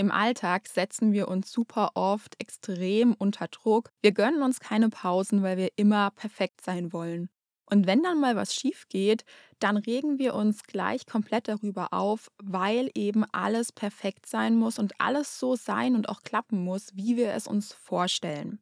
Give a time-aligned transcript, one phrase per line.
[0.00, 3.90] Im Alltag setzen wir uns super oft extrem unter Druck.
[4.00, 7.30] Wir gönnen uns keine Pausen, weil wir immer perfekt sein wollen.
[7.66, 9.24] Und wenn dann mal was schief geht,
[9.58, 14.92] dann regen wir uns gleich komplett darüber auf, weil eben alles perfekt sein muss und
[15.00, 18.60] alles so sein und auch klappen muss, wie wir es uns vorstellen.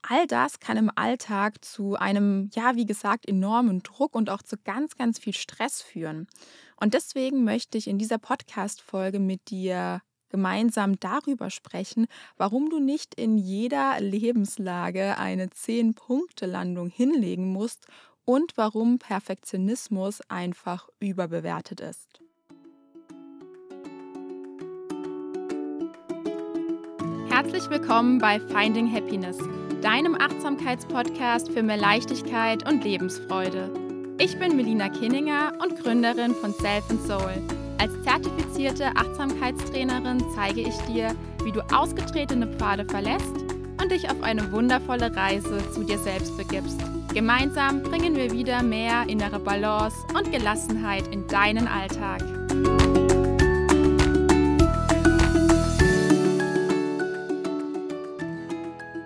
[0.00, 4.56] All das kann im Alltag zu einem, ja, wie gesagt, enormen Druck und auch zu
[4.56, 6.28] ganz, ganz viel Stress führen.
[6.80, 10.00] Und deswegen möchte ich in dieser Podcast-Folge mit dir
[10.32, 12.06] gemeinsam darüber sprechen,
[12.38, 17.86] warum du nicht in jeder Lebenslage eine 10-Punkte-Landung hinlegen musst
[18.24, 22.20] und warum Perfektionismus einfach überbewertet ist.
[27.28, 29.38] Herzlich willkommen bei Finding Happiness,
[29.82, 33.70] deinem Achtsamkeitspodcast für mehr Leichtigkeit und Lebensfreude.
[34.18, 37.61] Ich bin Melina Kinninger und Gründerin von Self Soul.
[37.82, 43.34] Als zertifizierte Achtsamkeitstrainerin zeige ich dir, wie du ausgetretene Pfade verlässt
[43.82, 46.78] und dich auf eine wundervolle Reise zu dir selbst begibst.
[47.12, 52.22] Gemeinsam bringen wir wieder mehr innere Balance und Gelassenheit in deinen Alltag.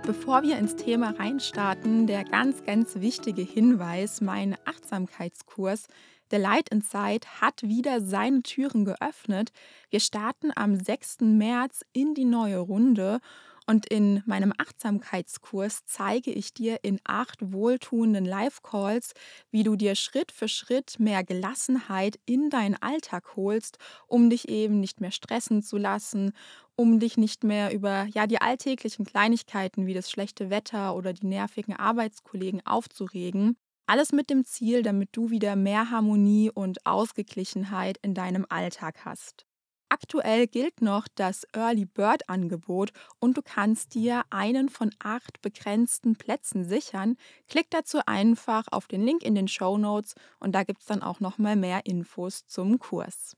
[0.04, 5.88] Bevor wir ins Thema reinstarten, der ganz, ganz wichtige Hinweis, mein Achtsamkeitskurs
[6.30, 9.52] The Light Inside hat wieder seine Türen geöffnet.
[9.90, 11.18] Wir starten am 6.
[11.20, 13.20] März in die neue Runde
[13.68, 19.12] und in meinem Achtsamkeitskurs zeige ich dir in acht wohltuenden Live-Calls,
[19.50, 24.80] wie du dir Schritt für Schritt mehr Gelassenheit in deinen Alltag holst, um dich eben
[24.80, 26.32] nicht mehr stressen zu lassen,
[26.76, 31.26] um dich nicht mehr über ja die alltäglichen Kleinigkeiten wie das schlechte Wetter oder die
[31.26, 33.56] nervigen Arbeitskollegen aufzuregen.
[33.88, 39.46] Alles mit dem Ziel, damit du wieder mehr Harmonie und Ausgeglichenheit in deinem Alltag hast.
[39.88, 46.16] Aktuell gilt noch das Early Bird Angebot und du kannst dir einen von acht begrenzten
[46.16, 47.16] Plätzen sichern.
[47.46, 51.02] Klick dazu einfach auf den Link in den Show Notes und da gibt es dann
[51.02, 53.36] auch noch mal mehr Infos zum Kurs.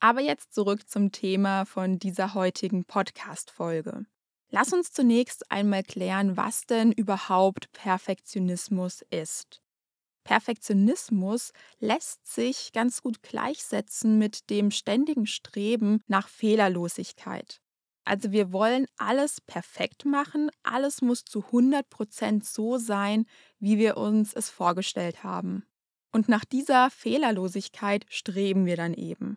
[0.00, 4.06] Aber jetzt zurück zum Thema von dieser heutigen Podcast-Folge.
[4.58, 9.60] Lass uns zunächst einmal klären, was denn überhaupt Perfektionismus ist.
[10.24, 17.60] Perfektionismus lässt sich ganz gut gleichsetzen mit dem ständigen Streben nach Fehlerlosigkeit.
[18.06, 23.26] Also wir wollen alles perfekt machen, alles muss zu 100% so sein,
[23.58, 25.66] wie wir uns es vorgestellt haben.
[26.12, 29.36] Und nach dieser Fehlerlosigkeit streben wir dann eben.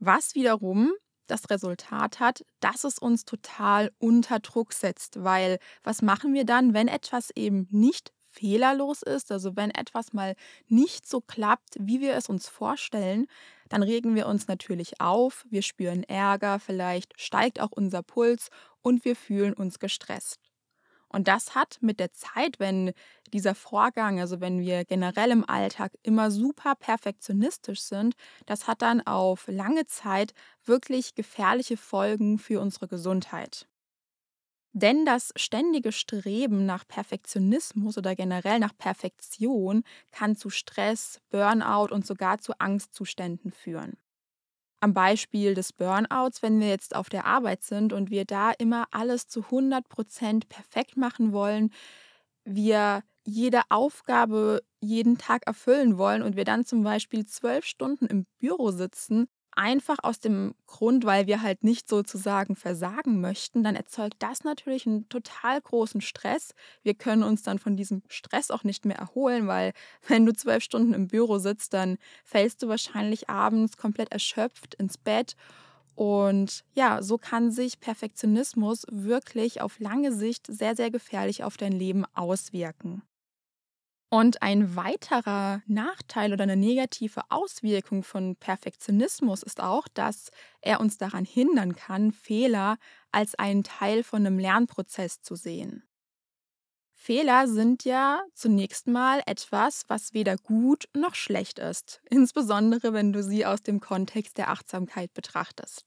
[0.00, 0.92] Was wiederum
[1.30, 6.74] das Resultat hat, dass es uns total unter Druck setzt, weil was machen wir dann,
[6.74, 10.34] wenn etwas eben nicht fehlerlos ist, also wenn etwas mal
[10.68, 13.26] nicht so klappt, wie wir es uns vorstellen,
[13.68, 18.48] dann regen wir uns natürlich auf, wir spüren Ärger, vielleicht steigt auch unser Puls
[18.82, 20.49] und wir fühlen uns gestresst.
[21.10, 22.92] Und das hat mit der Zeit, wenn
[23.32, 28.14] dieser Vorgang, also wenn wir generell im Alltag immer super perfektionistisch sind,
[28.46, 30.32] das hat dann auf lange Zeit
[30.64, 33.66] wirklich gefährliche Folgen für unsere Gesundheit.
[34.72, 39.82] Denn das ständige Streben nach Perfektionismus oder generell nach Perfektion
[40.12, 43.96] kann zu Stress, Burnout und sogar zu Angstzuständen führen.
[44.82, 48.86] Am Beispiel des Burnouts, wenn wir jetzt auf der Arbeit sind und wir da immer
[48.92, 51.70] alles zu 100 Prozent perfekt machen wollen,
[52.44, 58.26] wir jede Aufgabe jeden Tag erfüllen wollen und wir dann zum Beispiel zwölf Stunden im
[58.38, 64.16] Büro sitzen einfach aus dem Grund, weil wir halt nicht sozusagen versagen möchten, dann erzeugt
[64.20, 66.54] das natürlich einen total großen Stress.
[66.82, 69.72] Wir können uns dann von diesem Stress auch nicht mehr erholen, weil
[70.08, 74.98] wenn du zwölf Stunden im Büro sitzt, dann fällst du wahrscheinlich abends komplett erschöpft ins
[74.98, 75.36] Bett.
[75.94, 81.72] Und ja, so kann sich Perfektionismus wirklich auf lange Sicht sehr, sehr gefährlich auf dein
[81.72, 83.02] Leben auswirken.
[84.12, 90.98] Und ein weiterer Nachteil oder eine negative Auswirkung von Perfektionismus ist auch, dass er uns
[90.98, 92.76] daran hindern kann, Fehler
[93.12, 95.84] als einen Teil von einem Lernprozess zu sehen.
[96.92, 103.22] Fehler sind ja zunächst mal etwas, was weder gut noch schlecht ist, insbesondere wenn du
[103.22, 105.86] sie aus dem Kontext der Achtsamkeit betrachtest.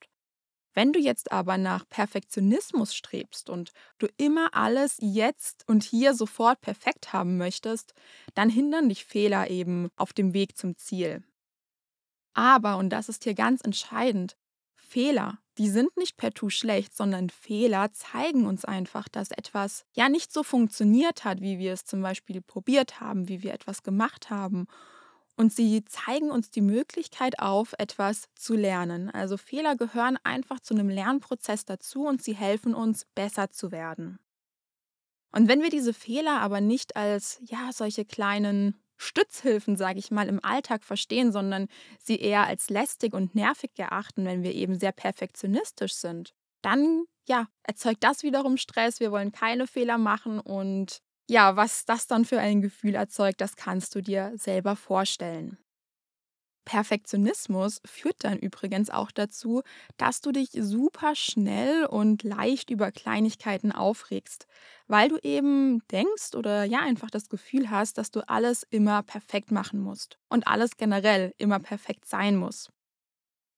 [0.74, 6.62] Wenn du jetzt aber nach Perfektionismus strebst und du immer alles jetzt und hier sofort
[6.62, 7.94] perfekt haben möchtest,
[8.34, 11.24] dann hindern dich Fehler eben auf dem Weg zum Ziel.
[12.34, 14.36] Aber, und das ist hier ganz entscheidend,
[14.75, 20.10] Fehler, die sind nicht per Tu schlecht, sondern Fehler zeigen uns einfach, dass etwas ja
[20.10, 24.31] nicht so funktioniert hat, wie wir es zum Beispiel probiert haben, wie wir etwas gemacht
[24.31, 24.68] haben
[25.35, 29.09] und sie zeigen uns die Möglichkeit auf, etwas zu lernen.
[29.09, 34.19] Also Fehler gehören einfach zu einem Lernprozess dazu und sie helfen uns, besser zu werden.
[35.31, 40.27] Und wenn wir diese Fehler aber nicht als ja solche kleinen Stützhilfen, sage ich mal,
[40.27, 41.68] im Alltag verstehen, sondern
[42.00, 47.47] sie eher als lästig und nervig erachten, wenn wir eben sehr perfektionistisch sind, dann ja,
[47.63, 49.00] erzeugt das wiederum Stress.
[49.00, 53.56] Wir wollen keine Fehler machen und ja, was das dann für ein Gefühl erzeugt, das
[53.56, 55.58] kannst du dir selber vorstellen.
[56.66, 59.64] Perfektionismus führt dann übrigens auch dazu,
[59.98, 64.48] dass du dich super schnell und leicht über Kleinigkeiten aufregst,
[64.88, 69.52] weil du eben denkst oder ja einfach das Gefühl hast, dass du alles immer perfekt
[69.52, 72.70] machen musst und alles generell immer perfekt sein muss.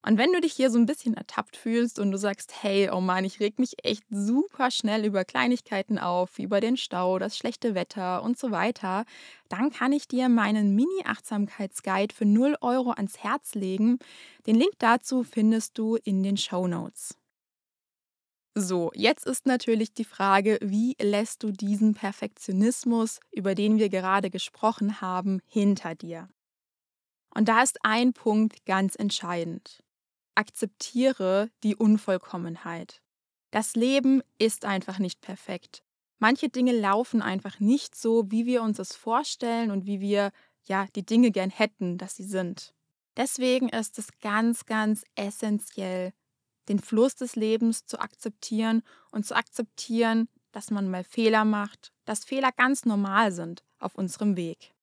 [0.02, 3.00] Und wenn du dich hier so ein bisschen ertappt fühlst und du sagst, hey, oh
[3.00, 7.36] Mann, ich reg mich echt super schnell über Kleinigkeiten auf, wie über den Stau, das
[7.36, 9.04] schlechte Wetter und so weiter,
[9.48, 13.98] dann kann ich dir meinen Mini-Achtsamkeitsguide für 0 Euro ans Herz legen.
[14.46, 17.16] Den Link dazu findest du in den Show Notes.
[18.54, 24.30] So, jetzt ist natürlich die Frage, wie lässt du diesen Perfektionismus, über den wir gerade
[24.30, 26.28] gesprochen haben, hinter dir?
[27.34, 29.82] Und da ist ein Punkt ganz entscheidend
[30.36, 33.02] akzeptiere die Unvollkommenheit.
[33.50, 35.82] Das Leben ist einfach nicht perfekt.
[36.18, 40.32] Manche Dinge laufen einfach nicht so, wie wir uns es vorstellen und wie wir
[40.64, 42.74] ja die Dinge gern hätten, dass sie sind.
[43.16, 46.12] Deswegen ist es ganz, ganz essentiell,
[46.68, 52.24] den Fluss des Lebens zu akzeptieren und zu akzeptieren, dass man mal Fehler macht, dass
[52.24, 54.75] Fehler ganz normal sind auf unserem Weg.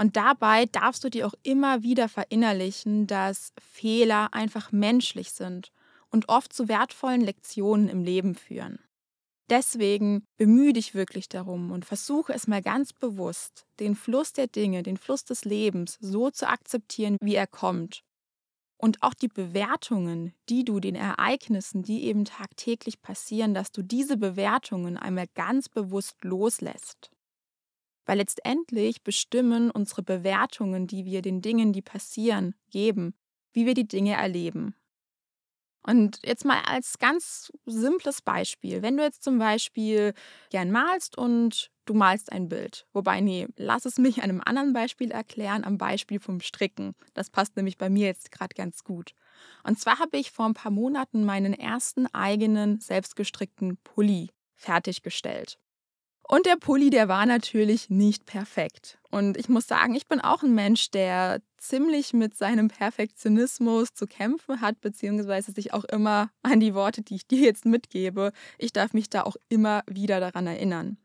[0.00, 5.72] Und dabei darfst du dir auch immer wieder verinnerlichen, dass Fehler einfach menschlich sind
[6.08, 8.78] und oft zu wertvollen Lektionen im Leben führen.
[9.50, 14.82] Deswegen bemühe dich wirklich darum und versuche es mal ganz bewusst, den Fluss der Dinge,
[14.82, 18.00] den Fluss des Lebens so zu akzeptieren, wie er kommt.
[18.78, 24.16] Und auch die Bewertungen, die du den Ereignissen, die eben tagtäglich passieren, dass du diese
[24.16, 27.10] Bewertungen einmal ganz bewusst loslässt.
[28.10, 33.14] Weil letztendlich bestimmen unsere Bewertungen, die wir den Dingen, die passieren, geben,
[33.52, 34.74] wie wir die Dinge erleben.
[35.84, 38.82] Und jetzt mal als ganz simples Beispiel.
[38.82, 40.12] Wenn du jetzt zum Beispiel
[40.50, 42.84] gern malst und du malst ein Bild.
[42.92, 46.96] Wobei, nee, lass es mich an einem anderen Beispiel erklären, am Beispiel vom Stricken.
[47.14, 49.14] Das passt nämlich bei mir jetzt gerade ganz gut.
[49.62, 55.60] Und zwar habe ich vor ein paar Monaten meinen ersten eigenen selbstgestrickten Pulli fertiggestellt.
[56.30, 59.00] Und der Pulli, der war natürlich nicht perfekt.
[59.10, 64.06] Und ich muss sagen, ich bin auch ein Mensch, der ziemlich mit seinem Perfektionismus zu
[64.06, 68.72] kämpfen hat, beziehungsweise sich auch immer an die Worte, die ich dir jetzt mitgebe, ich
[68.72, 70.98] darf mich da auch immer wieder daran erinnern.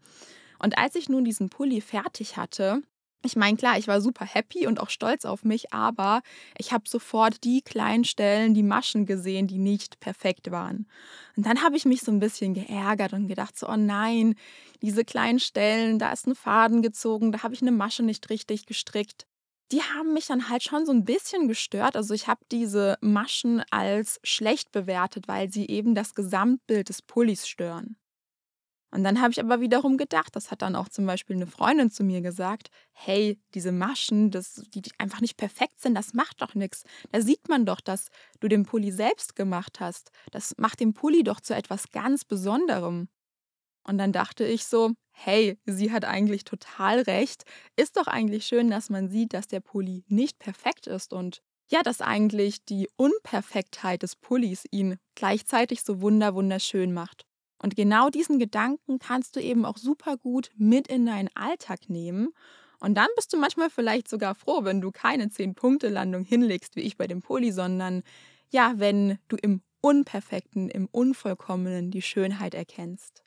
[0.60, 2.84] Und als ich nun diesen Pulli fertig hatte,
[3.26, 6.22] ich meine, klar, ich war super happy und auch stolz auf mich, aber
[6.58, 10.88] ich habe sofort die kleinen Stellen, die Maschen gesehen, die nicht perfekt waren.
[11.36, 14.36] Und dann habe ich mich so ein bisschen geärgert und gedacht, so, oh nein,
[14.82, 18.66] diese kleinen Stellen, da ist ein Faden gezogen, da habe ich eine Masche nicht richtig
[18.66, 19.26] gestrickt.
[19.72, 21.96] Die haben mich dann halt schon so ein bisschen gestört.
[21.96, 27.48] Also ich habe diese Maschen als schlecht bewertet, weil sie eben das Gesamtbild des Pullis
[27.48, 27.98] stören.
[28.96, 31.92] Und dann habe ich aber wiederum gedacht, das hat dann auch zum Beispiel eine Freundin
[31.92, 36.56] zu mir gesagt, hey, diese Maschen, das, die, einfach nicht perfekt sind, das macht doch
[36.56, 36.84] nichts.
[37.12, 38.08] Da sieht man doch, dass
[38.40, 40.12] du den Pulli selbst gemacht hast.
[40.32, 43.10] Das macht den Pulli doch zu etwas ganz Besonderem.
[43.84, 47.44] Und dann dachte ich so, hey, sie hat eigentlich total recht.
[47.76, 51.84] Ist doch eigentlich schön, dass man sieht, dass der Pulli nicht perfekt ist und ja,
[51.84, 57.26] dass eigentlich die Unperfektheit des Pullis ihn gleichzeitig so wunder wunderschön macht.
[57.60, 62.30] Und genau diesen Gedanken kannst du eben auch super gut mit in deinen Alltag nehmen.
[62.80, 66.98] Und dann bist du manchmal vielleicht sogar froh, wenn du keine 10-Punkte-Landung hinlegst, wie ich
[66.98, 68.04] bei dem Poli, sondern
[68.52, 73.24] ja, wenn du im Unperfekten, im Unvollkommenen die Schönheit erkennst.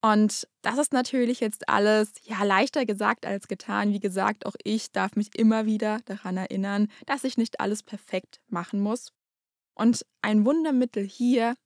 [0.00, 3.92] Und das ist natürlich jetzt alles ja leichter gesagt als getan.
[3.92, 8.40] Wie gesagt, auch ich darf mich immer wieder daran erinnern, dass ich nicht alles perfekt
[8.48, 9.12] machen muss.
[9.74, 11.56] Und ein Wundermittel hier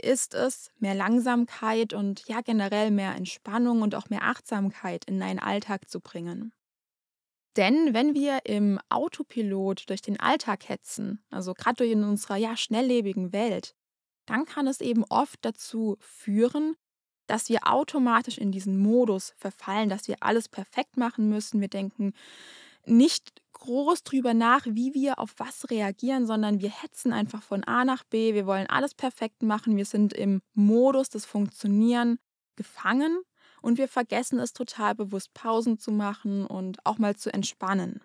[0.00, 5.38] ist es, mehr Langsamkeit und ja generell mehr Entspannung und auch mehr Achtsamkeit in deinen
[5.38, 6.52] Alltag zu bringen.
[7.56, 13.32] Denn wenn wir im Autopilot durch den Alltag hetzen, also gerade in unserer ja schnelllebigen
[13.32, 13.74] Welt,
[14.26, 16.76] dann kann es eben oft dazu führen,
[17.26, 21.60] dass wir automatisch in diesen Modus verfallen, dass wir alles perfekt machen müssen.
[21.60, 22.12] Wir denken
[22.84, 27.84] nicht groß drüber nach, wie wir auf was reagieren, sondern wir hetzen einfach von A
[27.84, 28.34] nach B.
[28.34, 29.76] Wir wollen alles perfekt machen.
[29.76, 32.18] Wir sind im Modus des Funktionieren
[32.56, 33.22] gefangen
[33.62, 38.00] und wir vergessen es total bewusst, Pausen zu machen und auch mal zu entspannen.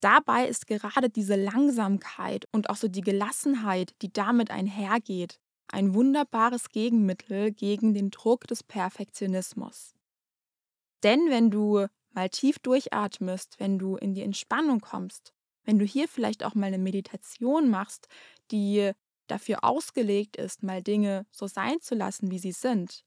[0.00, 6.68] dabei ist gerade diese Langsamkeit und auch so die Gelassenheit, die damit einhergeht, ein wunderbares
[6.68, 9.94] Gegenmittel gegen den Druck des Perfektionismus.
[11.02, 15.32] Denn wenn du mal tief durchatmest, wenn du in die Entspannung kommst,
[15.64, 18.08] wenn du hier vielleicht auch mal eine Meditation machst,
[18.50, 18.92] die
[19.26, 23.04] dafür ausgelegt ist, mal Dinge so sein zu lassen, wie sie sind,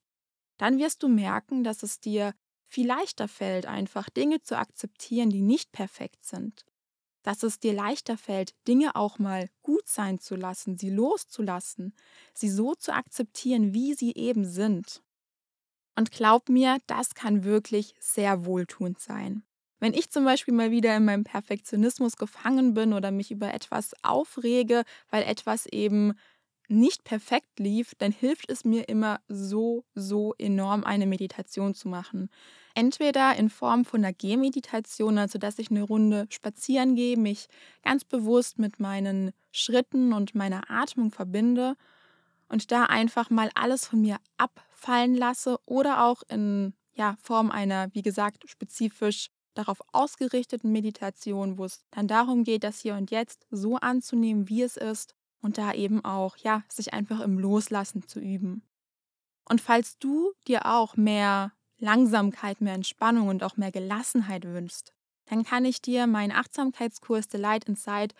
[0.57, 2.33] dann wirst du merken, dass es dir
[2.65, 6.65] viel leichter fällt, einfach Dinge zu akzeptieren, die nicht perfekt sind.
[7.23, 11.95] Dass es dir leichter fällt, Dinge auch mal gut sein zu lassen, sie loszulassen,
[12.33, 15.01] sie so zu akzeptieren, wie sie eben sind.
[15.97, 19.41] Und glaub mir, das kann wirklich sehr wohltuend sein.
[19.79, 23.93] Wenn ich zum Beispiel mal wieder in meinem Perfektionismus gefangen bin oder mich über etwas
[24.03, 26.13] aufrege, weil etwas eben
[26.67, 32.29] nicht perfekt lief, dann hilft es mir immer so, so enorm, eine Meditation zu machen.
[32.75, 37.47] Entweder in Form von einer Gehmeditation, also dass ich eine Runde spazieren gehe, mich
[37.83, 41.75] ganz bewusst mit meinen Schritten und meiner Atmung verbinde
[42.49, 47.93] und da einfach mal alles von mir abfallen lasse oder auch in ja, Form einer,
[47.93, 53.45] wie gesagt, spezifisch darauf ausgerichteten Meditation, wo es dann darum geht, das hier und jetzt
[53.49, 58.19] so anzunehmen, wie es ist und da eben auch, ja, sich einfach im Loslassen zu
[58.19, 58.63] üben.
[59.49, 64.93] Und falls du dir auch mehr Langsamkeit, mehr Entspannung und auch mehr Gelassenheit wünschst,
[65.25, 68.15] dann kann ich dir meinen Achtsamkeitskurs The Light Inside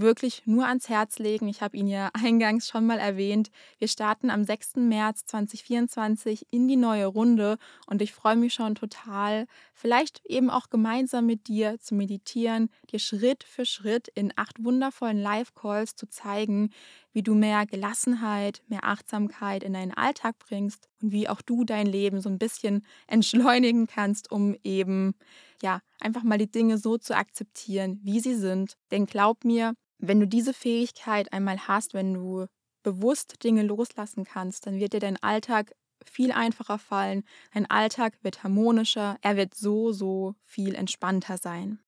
[0.00, 1.48] wirklich nur ans Herz legen.
[1.48, 3.50] Ich habe ihn ja eingangs schon mal erwähnt.
[3.78, 4.76] Wir starten am 6.
[4.76, 10.70] März 2024 in die neue Runde und ich freue mich schon total, vielleicht eben auch
[10.70, 16.70] gemeinsam mit dir zu meditieren, dir Schritt für Schritt in acht wundervollen Live-Calls zu zeigen,
[17.12, 21.86] wie du mehr Gelassenheit, mehr Achtsamkeit in deinen Alltag bringst und wie auch du dein
[21.86, 25.14] Leben so ein bisschen entschleunigen kannst, um eben
[25.62, 28.76] ja, einfach mal die Dinge so zu akzeptieren, wie sie sind.
[28.90, 32.46] Denn glaub mir, wenn du diese Fähigkeit einmal hast, wenn du
[32.82, 35.74] bewusst Dinge loslassen kannst, dann wird dir dein Alltag
[36.04, 37.24] viel einfacher fallen.
[37.52, 41.80] Dein Alltag wird harmonischer, er wird so, so viel entspannter sein.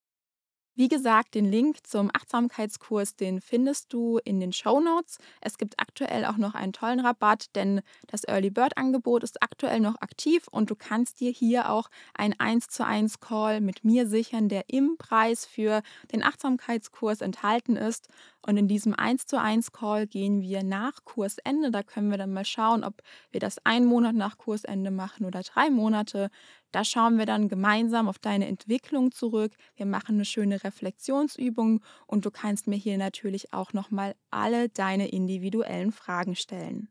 [0.79, 5.17] Wie gesagt, den Link zum Achtsamkeitskurs, den findest du in den Show Notes.
[5.41, 9.81] Es gibt aktuell auch noch einen tollen Rabatt, denn das Early Bird Angebot ist aktuell
[9.81, 14.07] noch aktiv und du kannst dir hier auch ein 1 zu 1 Call mit mir
[14.07, 15.81] sichern, der im Preis für
[16.13, 18.07] den Achtsamkeitskurs enthalten ist.
[18.41, 21.71] Und in diesem 1 zu 1 Call gehen wir nach Kursende.
[21.71, 25.41] Da können wir dann mal schauen, ob wir das einen Monat nach Kursende machen oder
[25.41, 26.31] drei Monate.
[26.71, 29.53] Da schauen wir dann gemeinsam auf deine Entwicklung zurück.
[29.75, 35.07] Wir machen eine schöne Reflexionsübung und du kannst mir hier natürlich auch nochmal alle deine
[35.09, 36.89] individuellen Fragen stellen.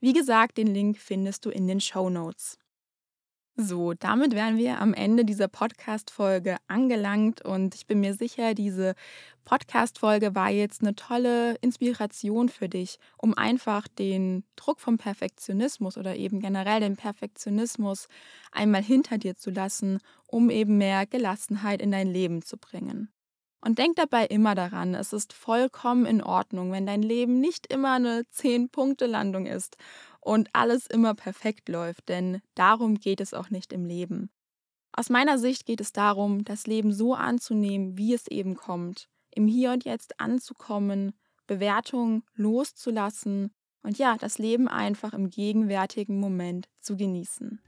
[0.00, 2.59] Wie gesagt, den Link findest du in den Show Notes.
[3.56, 8.94] So, damit wären wir am Ende dieser Podcast-Folge angelangt und ich bin mir sicher, diese
[9.44, 16.16] Podcast-Folge war jetzt eine tolle Inspiration für dich, um einfach den Druck vom Perfektionismus oder
[16.16, 18.08] eben generell den Perfektionismus
[18.52, 23.10] einmal hinter dir zu lassen, um eben mehr Gelassenheit in dein Leben zu bringen.
[23.62, 27.92] Und denk dabei immer daran, es ist vollkommen in Ordnung, wenn dein Leben nicht immer
[27.92, 29.76] eine 10-Punkte-Landung ist
[30.20, 34.30] und alles immer perfekt läuft, denn darum geht es auch nicht im Leben.
[34.92, 39.46] Aus meiner Sicht geht es darum, das Leben so anzunehmen, wie es eben kommt, im
[39.46, 41.12] Hier und Jetzt anzukommen,
[41.46, 47.60] Bewertungen loszulassen und ja, das Leben einfach im gegenwärtigen Moment zu genießen.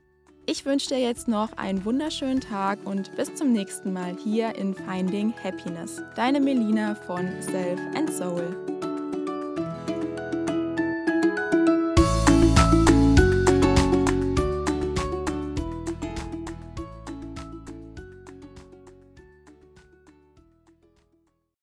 [0.44, 4.74] Ich wünsche dir jetzt noch einen wunderschönen Tag und bis zum nächsten Mal hier in
[4.74, 6.02] Finding Happiness.
[6.16, 8.71] Deine Melina von Self and Soul.